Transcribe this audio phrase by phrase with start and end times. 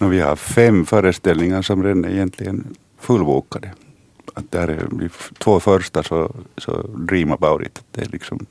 [0.00, 3.70] No, vi har fem föreställningar som redan är egentligen fullbokade.
[4.34, 7.82] Att där är de två första så, så dream about it.
[7.90, 8.46] Det är liksom,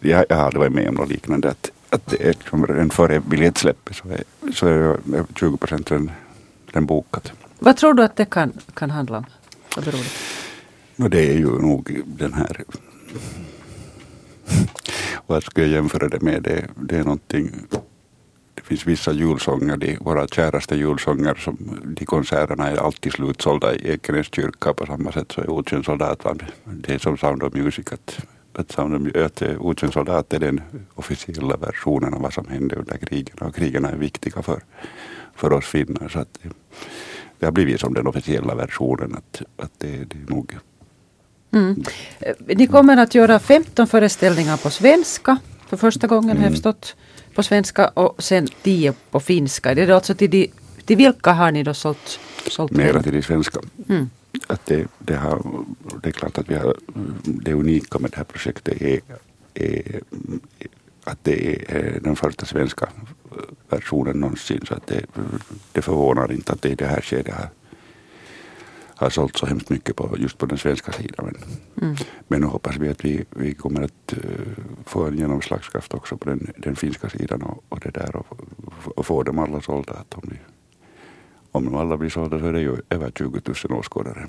[0.00, 1.50] jag, jag har aldrig varit med om något liknande.
[1.50, 4.98] Att, att det är liksom redan före biljettsläppet så är, så är
[5.36, 6.10] 20 procent redan,
[6.66, 7.32] redan bokat.
[7.58, 9.24] Vad tror du att det kan, kan handla om?
[9.76, 10.10] Vad beror det
[10.96, 12.64] No, det är ju nog den här
[15.26, 16.42] vad ska jag jämföra det med?
[16.42, 17.50] Det, det är någonting
[18.66, 24.26] finns vissa julsånger, de, våra käraste julsånger, som de konserterna är alltid slutsålda i Ekenäs
[24.32, 26.26] kyrka på samma sätt så är Okänd soldat,
[26.64, 28.18] det är som Sound of Music, att,
[28.52, 30.60] att, Sound of, att Okänd soldat är den
[30.94, 34.60] officiella versionen av vad som hände under krigen och krigen är viktiga för,
[35.34, 36.08] för oss finnar.
[36.08, 36.38] Så att
[37.38, 40.58] det, har blivit som den officiella versionen, att, att det, det är nog
[41.52, 41.84] Mm.
[42.46, 46.36] Ni kommer att göra 15 föreställningar på svenska för första gången mm.
[46.36, 46.54] har jag mm.
[46.54, 46.96] förstått.
[47.36, 49.74] På svenska och sen 10 på finska.
[49.74, 50.50] Det är alltså till, de,
[50.84, 52.20] till vilka har ni då sålt?
[52.50, 53.60] sålt Mera till de svenska.
[53.88, 54.10] Mm.
[54.46, 55.42] Att det, det, har,
[56.02, 56.76] det är klart att vi har,
[57.24, 59.00] det unika med det här projektet är,
[59.54, 60.00] är
[61.04, 62.88] att det är den första svenska
[63.68, 64.60] versionen någonsin.
[64.68, 65.06] Så att det,
[65.72, 67.48] det förvånar inte att det i det här skedet har
[68.96, 71.24] har sålt så hemskt mycket på, just på den svenska sidan.
[71.24, 71.36] Men,
[71.82, 71.96] mm.
[72.28, 74.20] men nu hoppas vi att vi, vi kommer att uh,
[74.84, 78.40] få en genomslagskraft också på den, den finska sidan och, och det där och,
[78.96, 79.92] och få dem alla sålda.
[79.92, 80.36] Att om, vi,
[81.52, 84.26] om de alla blir sålda så är det ju över 20 000 åskådare.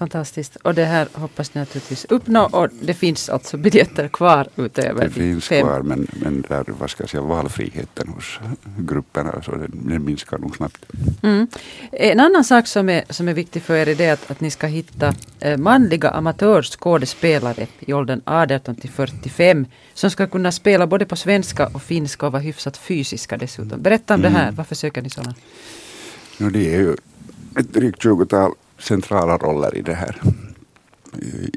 [0.00, 0.56] Fantastiskt.
[0.56, 5.10] Och det här hoppas ni naturligtvis uppnå och det finns alltså biljetter kvar utöver Det
[5.10, 5.66] finns fem.
[5.66, 8.38] kvar men, men där, vad ska jag säga, valfriheten hos
[8.78, 10.84] grupperna så den, den minskar nog snabbt.
[11.22, 11.46] Mm.
[11.92, 14.50] En annan sak som är, som är viktig för er är det att, att ni
[14.50, 21.06] ska hitta eh, manliga amatörskådespelare i åldern 18 till 45 som ska kunna spela både
[21.06, 23.82] på svenska och finska och vara hyfsat fysiska dessutom.
[23.82, 24.32] Berätta om mm.
[24.32, 25.34] det här, varför söker ni sådana?
[26.38, 26.96] No, det är ju
[27.56, 30.20] ett drygt tjugotal centrala roller i det här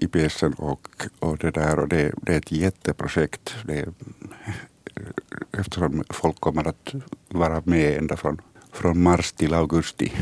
[0.02, 0.88] i pjäsen och,
[1.20, 3.56] och det där och det, det är ett jätteprojekt.
[3.64, 3.86] Det,
[5.52, 6.94] eftersom folk kommer att
[7.30, 8.42] vara med ända från,
[8.72, 10.14] från mars till augusti.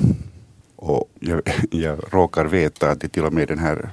[0.76, 1.42] Och jag,
[1.72, 3.90] jag råkar veta att det till och med den här,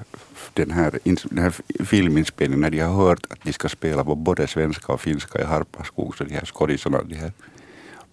[0.53, 1.55] den här, den här
[1.85, 5.45] filminspelningen, när de har hört att de ska spela på både svenska och finska i
[5.45, 7.33] Harpaskog, så de här skådisarna, de här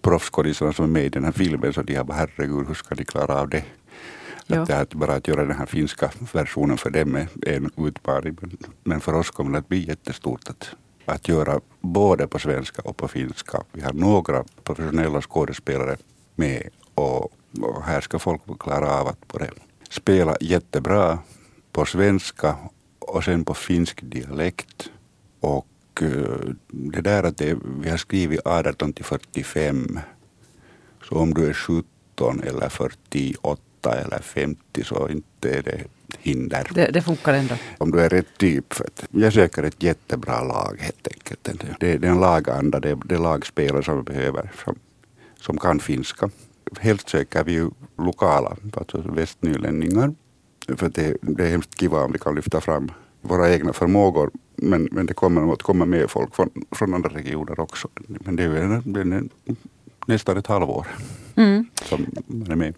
[0.02, 2.94] proffsskådisarna som är med i den här filmen, så de har bara herregud, hur ska
[2.94, 3.64] de klara av det?
[4.46, 4.62] Ja.
[4.62, 8.36] Att, är bara att göra den här finska versionen för dem är en utmaning.
[8.84, 10.70] Men, för oss kommer det att bli jättestort att,
[11.04, 13.62] att göra både på svenska och på finska.
[13.72, 15.96] Vi har några professionella skådespelare
[16.34, 19.50] med och, och här ska folk klara av att både
[19.90, 21.18] spela jättebra
[21.72, 22.56] på svenska
[22.98, 24.90] och sen på finsk dialekt.
[25.40, 25.66] Och
[26.00, 30.00] eh, det där att det, vi har skrivit 18 till 45.
[31.08, 33.62] Så om du är 17 eller 48
[33.94, 35.80] eller 50 så inte är det
[36.18, 36.70] hinder.
[36.74, 37.54] Det, det funkar ändå?
[37.78, 38.72] Om du är rätt typ.
[38.72, 41.44] För att jag söker ett jättebra lag helt enkelt.
[41.80, 44.78] Det, det är en laganda, det är, det är lagspelare som vi behöver som,
[45.40, 46.30] som kan finska.
[46.80, 50.14] Helst söker vi ju lokala, alltså västnylänningar.
[50.76, 54.30] För det, det är hemskt kiva om vi kan lyfta fram våra egna förmågor.
[54.56, 57.88] Men, men det kommer att komma med folk från, från andra regioner också.
[58.06, 59.30] Men det är, en,
[60.06, 60.86] nästan ett halvår
[61.36, 61.66] mm.
[61.84, 62.74] som man är med.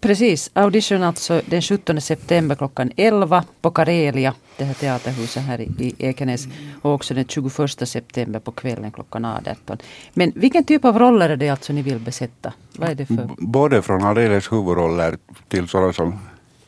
[0.00, 5.94] Precis, audition alltså den 17 september klockan 11 på Karelia, det här teaterhuset här i,
[5.98, 6.48] Ekenäs.
[6.82, 9.78] Och också den 21 september på kvällen klockan 18.
[10.14, 12.52] Men vilken typ av roller är det alltså ni vill besätta?
[12.76, 13.30] Vad är det för?
[13.38, 15.18] Både från alldeles huvudroller
[15.48, 16.18] till sådana som,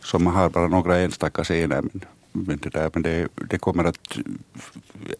[0.01, 1.83] som har bara några enstaka scener.
[1.83, 4.19] Men, men, det, där, men det, det kommer att,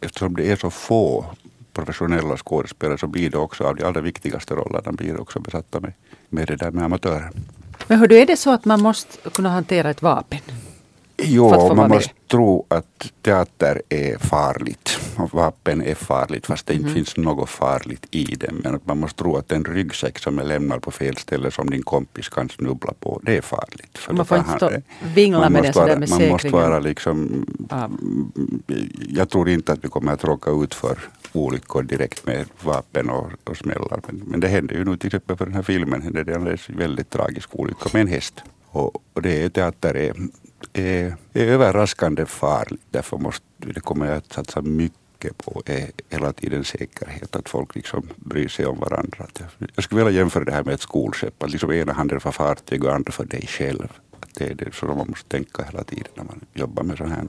[0.01, 1.25] eftersom det är så få
[1.73, 5.93] professionella skådespelare så blir det också av de allra viktigaste rollerna blir också besatta med,
[6.29, 7.31] med det där med amatörer.
[7.87, 10.41] Men hur är det så att man måste kunna hantera ett vapen?
[11.25, 14.99] Jo, man måste tro att teater är farligt.
[15.33, 16.95] Vapen är farligt fast det inte mm.
[16.95, 18.53] finns något farligt i det.
[18.53, 21.83] Men man måste tro att en ryggsäck som är lämnad på fel ställe som din
[21.83, 23.99] kompis kan snubbla på, det är farligt.
[23.99, 24.71] För man får inte stå
[25.15, 27.47] vingla med den sådär med Man måste vara liksom...
[27.71, 27.89] Ah.
[29.09, 30.99] Jag tror inte att vi kommer att råka ut för
[31.33, 34.01] olyckor direkt med vapen och, och smällar.
[34.07, 36.59] Men, men det hände ju nu till exempel för den här filmen, det är en
[36.79, 38.43] väldigt tragisk olycka med en häst.
[38.67, 40.17] Och, och det är teater är,
[40.73, 42.83] är, är överraskande farligt.
[42.91, 47.75] Därför måste, det kommer jag att satsa mycket på är hela tiden säkerhet, att folk
[47.75, 49.27] liksom bryr sig om varandra.
[49.75, 52.85] Jag skulle vilja jämföra det här med ett skolskepp, att liksom ena handen för fartyg
[52.85, 53.89] och andra för dig själv.
[54.21, 57.11] Att det är det så man måste tänka hela tiden när man jobbar med sånt
[57.11, 57.27] här.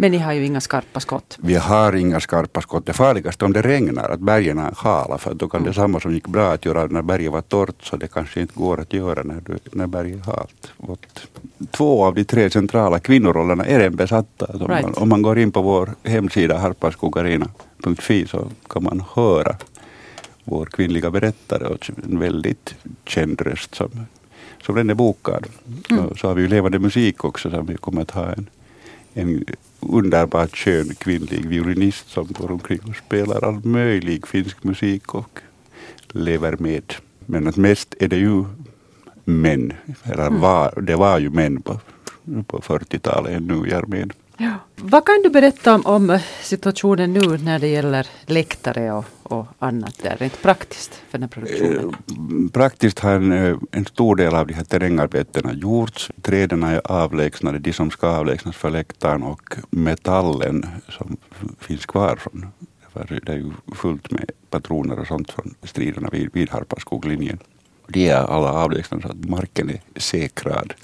[0.00, 1.38] Men ni har ju inga skarpa skott.
[1.42, 2.86] Vi har inga skarpa skott.
[2.86, 6.12] Det farligaste om det regnar, att bergen är hala, för då kan det samma som
[6.14, 9.22] gick bra att göra när berget var torrt, så det kanske inte går att göra
[9.22, 10.72] när, du, när berget är halt.
[11.70, 14.46] Två av de tre centrala kvinnorollerna är redan besatta.
[14.46, 14.82] Om, Right.
[14.82, 19.56] man, om man går in på vår hemsida harpaskogarina.fi så kan man höra
[20.44, 22.74] vår kvinnliga berättare och en väldigt
[23.04, 24.06] känd röst som,
[24.62, 25.46] som den är bokad.
[26.10, 28.48] Och Så har vi ju levande musik också som vi kommer att ha en,
[29.14, 29.44] en
[29.80, 35.40] underbart skön kvinnlig violinist som går omkring och spelar all möjlig finsk musik och
[36.12, 36.94] lever med.
[37.26, 38.44] Men att mest är det ju
[39.24, 39.72] män,
[40.02, 41.80] eller var, det var ju män på,
[42.46, 44.12] på 40-talet ännu i armén.
[44.36, 44.54] Ja.
[44.76, 49.98] Vad kan du berätta om, om situationen nu när det gäller läktare och, och annat
[50.02, 51.88] där, rent praktiskt för den här produktionen?
[51.88, 56.10] Eh, praktiskt har en, eh, en stor del av de här terrängarbetena gjorts.
[56.22, 61.16] Träden är avlägsnade, de som ska avlägsnas för läktaren och metallen som
[61.58, 62.46] finns kvar från
[63.06, 67.38] det är ju fullt med patroner och sånt från striderna vid, vid Harpaskogslinjen.
[67.88, 70.74] De är alla avlägsnade så att marken är säkrad.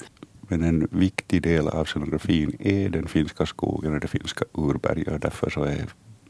[0.48, 5.20] Men en viktig del av scenografin är den finska skogen och det finska urberget och
[5.20, 5.86] därför så är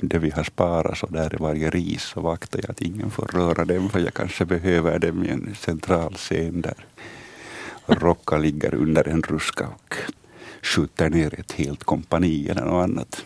[0.09, 3.27] det vi har sparat så där i varje ris så vaktar jag att ingen får
[3.27, 6.87] röra dem för jag kanske behöver dem i en central scen där
[7.87, 9.95] Rocka ligger under en ruska och
[10.63, 13.23] skjuter ner ett helt kompani eller något annat.